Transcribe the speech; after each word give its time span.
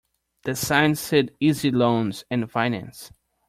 The 0.45 0.55
sign 0.55 0.95
said 0.95 1.29
E 1.39 1.51
Z 1.53 1.69
Loans 1.69 2.23
and 2.31 2.49
Finance. 2.51 3.11